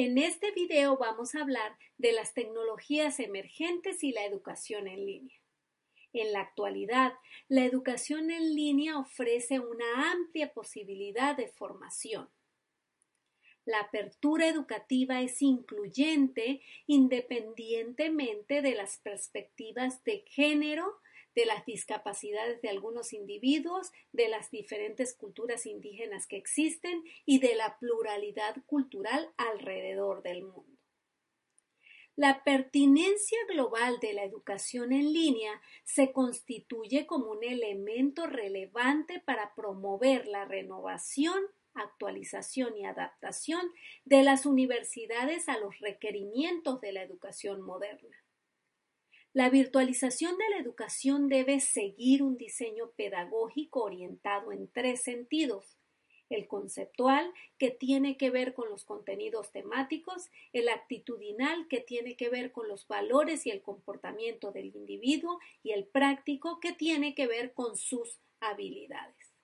En 0.00 0.16
este 0.16 0.52
video 0.52 0.96
vamos 0.96 1.34
a 1.34 1.40
hablar 1.40 1.76
de 1.96 2.12
las 2.12 2.32
tecnologías 2.32 3.18
emergentes 3.18 4.04
y 4.04 4.12
la 4.12 4.24
educación 4.24 4.86
en 4.86 5.04
línea. 5.04 5.36
En 6.12 6.32
la 6.32 6.38
actualidad, 6.38 7.14
la 7.48 7.64
educación 7.64 8.30
en 8.30 8.54
línea 8.54 8.96
ofrece 8.96 9.58
una 9.58 10.12
amplia 10.12 10.52
posibilidad 10.52 11.36
de 11.36 11.48
formación. 11.48 12.28
La 13.64 13.80
apertura 13.80 14.46
educativa 14.46 15.20
es 15.20 15.42
incluyente 15.42 16.60
independientemente 16.86 18.62
de 18.62 18.76
las 18.76 18.98
perspectivas 18.98 20.04
de 20.04 20.22
género, 20.28 21.00
de 21.38 21.46
las 21.46 21.64
discapacidades 21.64 22.60
de 22.62 22.68
algunos 22.68 23.12
individuos, 23.12 23.92
de 24.10 24.28
las 24.28 24.50
diferentes 24.50 25.14
culturas 25.14 25.66
indígenas 25.66 26.26
que 26.26 26.36
existen 26.36 27.04
y 27.26 27.38
de 27.38 27.54
la 27.54 27.78
pluralidad 27.78 28.56
cultural 28.66 29.32
alrededor 29.36 30.24
del 30.24 30.42
mundo. 30.42 30.76
La 32.16 32.42
pertinencia 32.42 33.38
global 33.48 34.00
de 34.00 34.14
la 34.14 34.24
educación 34.24 34.92
en 34.92 35.12
línea 35.12 35.62
se 35.84 36.10
constituye 36.10 37.06
como 37.06 37.30
un 37.30 37.44
elemento 37.44 38.26
relevante 38.26 39.22
para 39.24 39.54
promover 39.54 40.26
la 40.26 40.44
renovación, 40.44 41.40
actualización 41.74 42.76
y 42.76 42.84
adaptación 42.84 43.70
de 44.04 44.24
las 44.24 44.44
universidades 44.44 45.48
a 45.48 45.56
los 45.56 45.78
requerimientos 45.78 46.80
de 46.80 46.90
la 46.90 47.02
educación 47.04 47.62
moderna. 47.62 48.16
La 49.34 49.50
virtualización 49.50 50.38
de 50.38 50.48
la 50.48 50.58
educación 50.58 51.28
debe 51.28 51.60
seguir 51.60 52.22
un 52.22 52.38
diseño 52.38 52.92
pedagógico 52.92 53.82
orientado 53.82 54.52
en 54.52 54.72
tres 54.72 55.02
sentidos. 55.02 55.76
El 56.30 56.48
conceptual, 56.48 57.30
que 57.58 57.70
tiene 57.70 58.16
que 58.16 58.30
ver 58.30 58.54
con 58.54 58.70
los 58.70 58.84
contenidos 58.84 59.52
temáticos, 59.52 60.30
el 60.54 60.70
actitudinal, 60.70 61.68
que 61.68 61.80
tiene 61.80 62.16
que 62.16 62.30
ver 62.30 62.52
con 62.52 62.68
los 62.68 62.88
valores 62.88 63.46
y 63.46 63.50
el 63.50 63.60
comportamiento 63.60 64.50
del 64.50 64.74
individuo, 64.74 65.38
y 65.62 65.72
el 65.72 65.86
práctico, 65.86 66.58
que 66.58 66.72
tiene 66.72 67.14
que 67.14 67.26
ver 67.26 67.52
con 67.52 67.76
sus 67.76 68.20
habilidades. 68.40 69.34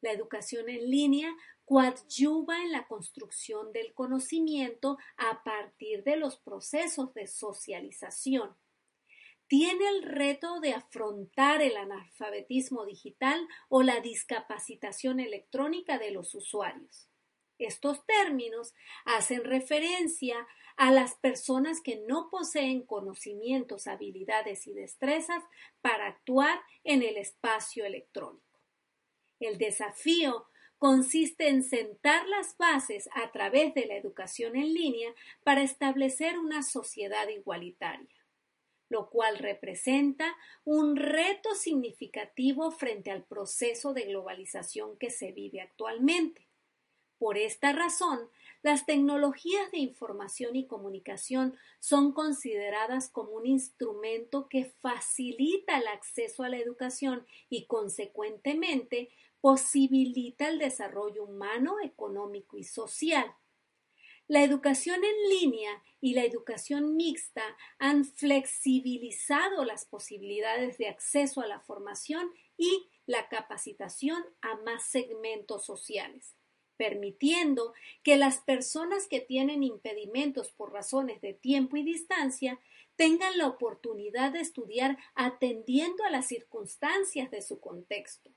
La 0.00 0.10
educación 0.10 0.68
en 0.68 0.90
línea 0.90 1.36
coadyuva 1.64 2.62
en 2.62 2.72
la 2.72 2.88
construcción 2.88 3.72
del 3.72 3.94
conocimiento 3.94 4.98
a 5.16 5.44
partir 5.44 6.02
de 6.02 6.16
los 6.16 6.36
procesos 6.36 7.14
de 7.14 7.28
socialización 7.28 8.56
tiene 9.48 9.88
el 9.88 10.02
reto 10.02 10.60
de 10.60 10.74
afrontar 10.74 11.62
el 11.62 11.76
analfabetismo 11.76 12.84
digital 12.84 13.48
o 13.68 13.82
la 13.82 14.00
discapacitación 14.00 15.20
electrónica 15.20 15.98
de 15.98 16.10
los 16.10 16.34
usuarios. 16.34 17.08
Estos 17.58 18.04
términos 18.06 18.74
hacen 19.04 19.42
referencia 19.42 20.46
a 20.76 20.92
las 20.92 21.16
personas 21.16 21.80
que 21.80 21.96
no 22.06 22.28
poseen 22.30 22.82
conocimientos, 22.82 23.88
habilidades 23.88 24.66
y 24.68 24.74
destrezas 24.74 25.42
para 25.80 26.06
actuar 26.06 26.60
en 26.84 27.02
el 27.02 27.16
espacio 27.16 27.84
electrónico. 27.84 28.44
El 29.40 29.58
desafío 29.58 30.46
consiste 30.76 31.48
en 31.48 31.64
sentar 31.64 32.28
las 32.28 32.56
bases 32.58 33.08
a 33.12 33.32
través 33.32 33.74
de 33.74 33.86
la 33.86 33.96
educación 33.96 34.54
en 34.54 34.72
línea 34.72 35.12
para 35.42 35.62
establecer 35.62 36.38
una 36.38 36.62
sociedad 36.62 37.26
igualitaria 37.28 38.17
lo 38.88 39.10
cual 39.10 39.38
representa 39.38 40.36
un 40.64 40.96
reto 40.96 41.54
significativo 41.54 42.70
frente 42.70 43.10
al 43.10 43.24
proceso 43.24 43.94
de 43.94 44.04
globalización 44.04 44.96
que 44.98 45.10
se 45.10 45.32
vive 45.32 45.60
actualmente. 45.60 46.48
Por 47.18 47.36
esta 47.36 47.72
razón, 47.72 48.30
las 48.62 48.86
tecnologías 48.86 49.70
de 49.72 49.78
información 49.78 50.54
y 50.54 50.66
comunicación 50.66 51.56
son 51.80 52.12
consideradas 52.12 53.10
como 53.10 53.32
un 53.32 53.46
instrumento 53.46 54.48
que 54.48 54.66
facilita 54.80 55.78
el 55.78 55.88
acceso 55.88 56.44
a 56.44 56.48
la 56.48 56.58
educación 56.58 57.26
y, 57.48 57.66
consecuentemente, 57.66 59.10
posibilita 59.40 60.48
el 60.48 60.58
desarrollo 60.58 61.24
humano, 61.24 61.76
económico 61.82 62.56
y 62.56 62.64
social. 62.64 63.26
La 64.30 64.42
educación 64.42 65.00
en 65.02 65.38
línea 65.40 65.82
y 66.02 66.12
la 66.12 66.22
educación 66.22 66.96
mixta 66.96 67.56
han 67.78 68.04
flexibilizado 68.04 69.64
las 69.64 69.86
posibilidades 69.86 70.76
de 70.76 70.88
acceso 70.88 71.40
a 71.40 71.46
la 71.46 71.60
formación 71.60 72.30
y 72.58 72.90
la 73.06 73.30
capacitación 73.30 74.22
a 74.42 74.56
más 74.56 74.84
segmentos 74.84 75.64
sociales, 75.64 76.36
permitiendo 76.76 77.72
que 78.02 78.18
las 78.18 78.36
personas 78.36 79.08
que 79.08 79.20
tienen 79.20 79.62
impedimentos 79.62 80.50
por 80.50 80.74
razones 80.74 81.22
de 81.22 81.32
tiempo 81.32 81.78
y 81.78 81.82
distancia 81.82 82.60
tengan 82.96 83.38
la 83.38 83.46
oportunidad 83.46 84.32
de 84.32 84.40
estudiar 84.40 84.98
atendiendo 85.14 86.04
a 86.04 86.10
las 86.10 86.28
circunstancias 86.28 87.30
de 87.30 87.40
su 87.40 87.60
contexto. 87.60 88.30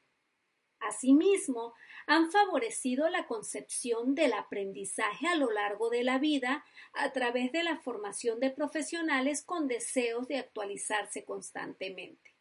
Asimismo, 0.81 1.73
han 2.07 2.31
favorecido 2.31 3.07
la 3.09 3.27
concepción 3.27 4.15
del 4.15 4.33
aprendizaje 4.33 5.27
a 5.27 5.35
lo 5.35 5.51
largo 5.51 5.89
de 5.89 6.03
la 6.03 6.17
vida 6.17 6.65
a 6.93 7.11
través 7.13 7.51
de 7.51 7.63
la 7.63 7.77
formación 7.77 8.39
de 8.39 8.49
profesionales 8.49 9.43
con 9.43 9.67
deseos 9.67 10.27
de 10.27 10.37
actualizarse 10.37 11.23
constantemente. 11.23 12.31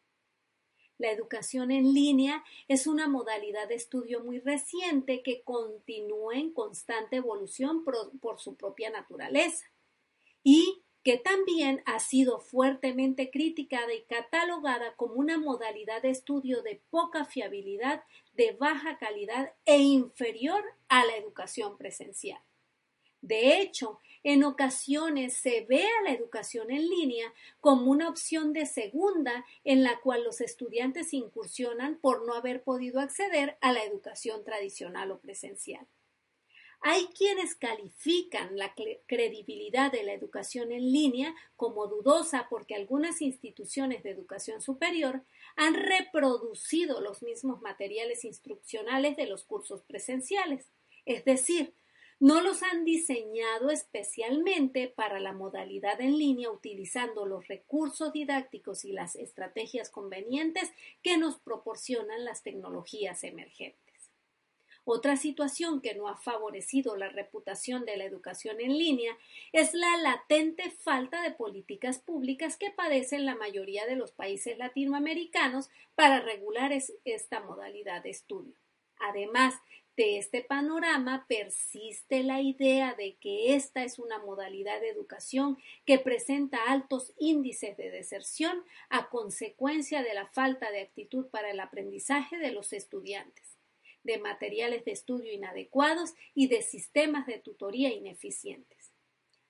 La 1.01 1.09
educación 1.09 1.71
en 1.71 1.93
línea 1.95 2.43
es 2.67 2.85
una 2.85 3.07
modalidad 3.07 3.67
de 3.67 3.73
estudio 3.73 4.23
muy 4.23 4.39
reciente 4.39 5.23
que 5.23 5.41
continúa 5.41 6.35
en 6.35 6.53
constante 6.53 7.15
evolución 7.15 7.83
por, 7.83 8.39
su 8.39 8.55
propia 8.55 8.91
naturaleza 8.91 9.65
y 10.43 10.83
que 11.03 11.17
también 11.17 11.81
ha 11.85 11.99
sido 11.99 12.39
fuertemente 12.39 13.31
criticada 13.31 13.93
y 13.93 14.03
catalogada 14.03 14.95
como 14.95 15.15
una 15.15 15.37
modalidad 15.37 16.01
de 16.01 16.11
estudio 16.11 16.61
de 16.61 16.81
poca 16.89 17.25
fiabilidad, 17.25 18.03
de 18.33 18.51
baja 18.51 18.97
calidad 18.97 19.53
e 19.65 19.79
inferior 19.79 20.63
a 20.89 21.05
la 21.05 21.15
educación 21.15 21.77
presencial. 21.77 22.41
De 23.21 23.59
hecho, 23.59 23.99
en 24.23 24.43
ocasiones 24.43 25.37
se 25.37 25.65
ve 25.67 25.83
a 25.83 26.03
la 26.03 26.11
educación 26.11 26.71
en 26.71 26.87
línea 26.87 27.33
como 27.59 27.91
una 27.91 28.09
opción 28.09 28.53
de 28.53 28.65
segunda 28.65 29.45
en 29.63 29.83
la 29.83 29.99
cual 30.01 30.23
los 30.23 30.41
estudiantes 30.41 31.13
incursionan 31.13 31.97
por 31.99 32.25
no 32.25 32.33
haber 32.33 32.63
podido 32.63 32.99
acceder 32.99 33.57
a 33.61 33.73
la 33.73 33.83
educación 33.83 34.43
tradicional 34.43 35.11
o 35.11 35.19
presencial. 35.19 35.87
Hay 36.83 37.05
quienes 37.15 37.53
califican 37.53 38.57
la 38.57 38.73
credibilidad 39.05 39.91
de 39.91 40.01
la 40.01 40.13
educación 40.13 40.71
en 40.71 40.91
línea 40.91 41.35
como 41.55 41.85
dudosa 41.85 42.47
porque 42.49 42.73
algunas 42.73 43.21
instituciones 43.21 44.01
de 44.01 44.09
educación 44.09 44.61
superior 44.61 45.23
han 45.55 45.75
reproducido 45.75 46.99
los 46.99 47.21
mismos 47.21 47.61
materiales 47.61 48.25
instruccionales 48.25 49.15
de 49.15 49.27
los 49.27 49.43
cursos 49.43 49.83
presenciales, 49.83 50.71
es 51.05 51.23
decir, 51.23 51.75
no 52.19 52.41
los 52.41 52.63
han 52.63 52.83
diseñado 52.83 53.69
especialmente 53.69 54.87
para 54.87 55.19
la 55.19 55.33
modalidad 55.33 56.01
en 56.01 56.17
línea 56.17 56.49
utilizando 56.49 57.27
los 57.27 57.47
recursos 57.47 58.11
didácticos 58.11 58.85
y 58.85 58.91
las 58.91 59.15
estrategias 59.15 59.89
convenientes 59.89 60.71
que 61.03 61.17
nos 61.17 61.37
proporcionan 61.39 62.25
las 62.25 62.41
tecnologías 62.41 63.23
emergentes. 63.23 63.90
Otra 64.83 65.15
situación 65.15 65.79
que 65.79 65.93
no 65.93 66.07
ha 66.07 66.17
favorecido 66.17 66.97
la 66.97 67.09
reputación 67.09 67.85
de 67.85 67.97
la 67.97 68.05
educación 68.05 68.59
en 68.59 68.79
línea 68.79 69.15
es 69.51 69.75
la 69.75 69.97
latente 69.97 70.71
falta 70.71 71.21
de 71.21 71.31
políticas 71.31 71.99
públicas 71.99 72.57
que 72.57 72.71
padecen 72.71 73.25
la 73.25 73.35
mayoría 73.35 73.85
de 73.85 73.95
los 73.95 74.11
países 74.11 74.57
latinoamericanos 74.57 75.69
para 75.93 76.19
regular 76.19 76.73
esta 76.73 77.41
modalidad 77.41 78.01
de 78.01 78.09
estudio. 78.09 78.55
Además 78.97 79.53
de 79.97 80.17
este 80.17 80.41
panorama, 80.41 81.25
persiste 81.27 82.23
la 82.23 82.41
idea 82.41 82.95
de 82.95 83.17
que 83.17 83.53
esta 83.53 83.83
es 83.83 83.99
una 83.99 84.17
modalidad 84.17 84.81
de 84.81 84.89
educación 84.89 85.59
que 85.85 85.99
presenta 85.99 86.57
altos 86.67 87.13
índices 87.19 87.77
de 87.77 87.91
deserción 87.91 88.63
a 88.89 89.09
consecuencia 89.09 90.01
de 90.01 90.15
la 90.15 90.25
falta 90.25 90.71
de 90.71 90.81
actitud 90.81 91.27
para 91.27 91.51
el 91.51 91.59
aprendizaje 91.59 92.37
de 92.39 92.51
los 92.51 92.73
estudiantes 92.73 93.60
de 94.03 94.17
materiales 94.17 94.85
de 94.85 94.91
estudio 94.91 95.31
inadecuados 95.31 96.13
y 96.33 96.47
de 96.47 96.61
sistemas 96.61 97.27
de 97.27 97.39
tutoría 97.39 97.93
ineficientes. 97.93 98.91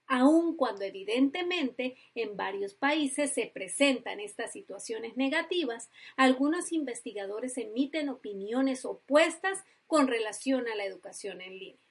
Aun 0.07 0.57
cuando 0.57 0.83
evidentemente 0.83 1.95
en 2.15 2.36
varios 2.36 2.74
países 2.74 3.33
se 3.33 3.48
presentan 3.48 4.19
estas 4.19 4.51
situaciones 4.51 5.15
negativas, 5.15 5.89
algunos 6.18 6.74
investigadores 6.74 7.57
emiten 7.57 8.09
opiniones 8.09 8.83
opuestas 8.83 9.63
con 9.88 10.07
relación 10.07 10.68
a 10.68 10.75
la 10.75 10.83
educación 10.83 11.39
en 11.39 11.57
línea. 11.57 11.81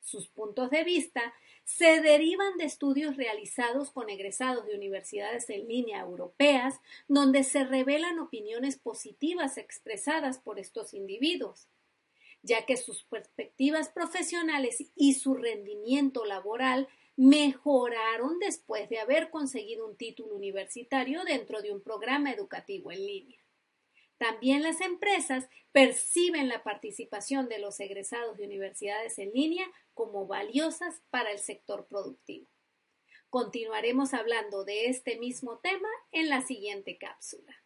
Sus 0.00 0.26
puntos 0.26 0.70
de 0.70 0.84
vista 0.84 1.34
se 1.64 2.00
derivan 2.00 2.56
de 2.56 2.64
estudios 2.64 3.16
realizados 3.16 3.90
con 3.90 4.08
egresados 4.08 4.66
de 4.66 4.74
universidades 4.74 5.50
en 5.50 5.68
línea 5.68 6.00
europeas, 6.00 6.80
donde 7.08 7.44
se 7.44 7.62
revelan 7.62 8.18
opiniones 8.18 8.78
positivas 8.78 9.58
expresadas 9.58 10.38
por 10.38 10.58
estos 10.58 10.94
individuos. 10.94 11.68
Ya 12.42 12.66
que 12.66 12.76
sus 12.76 13.04
perspectivas 13.04 13.88
profesionales 13.88 14.84
y 14.94 15.14
su 15.14 15.34
rendimiento 15.34 16.24
laboral 16.24 16.88
mejoraron 17.16 18.38
después 18.38 18.88
de 18.88 19.00
haber 19.00 19.30
conseguido 19.30 19.86
un 19.88 19.96
título 19.96 20.36
universitario 20.36 21.24
dentro 21.24 21.62
de 21.62 21.72
un 21.72 21.82
programa 21.82 22.32
educativo 22.32 22.92
en 22.92 23.04
línea. 23.04 23.40
También 24.18 24.62
las 24.62 24.80
empresas 24.80 25.48
perciben 25.72 26.48
la 26.48 26.62
participación 26.62 27.48
de 27.48 27.58
los 27.58 27.78
egresados 27.80 28.36
de 28.36 28.44
universidades 28.44 29.18
en 29.18 29.32
línea 29.32 29.66
como 29.94 30.26
valiosas 30.26 31.02
para 31.10 31.30
el 31.30 31.38
sector 31.38 31.86
productivo. 31.86 32.48
Continuaremos 33.30 34.14
hablando 34.14 34.64
de 34.64 34.86
este 34.86 35.18
mismo 35.18 35.58
tema 35.58 35.88
en 36.12 36.28
la 36.28 36.42
siguiente 36.42 36.98
cápsula. 36.98 37.56